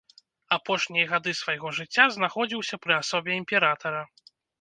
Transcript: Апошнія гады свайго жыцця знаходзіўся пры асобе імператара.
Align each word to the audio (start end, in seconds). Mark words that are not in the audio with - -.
Апошнія 0.55 1.09
гады 1.11 1.33
свайго 1.41 1.73
жыцця 1.79 2.05
знаходзіўся 2.15 2.75
пры 2.87 2.93
асобе 3.01 3.37
імператара. 3.43 4.01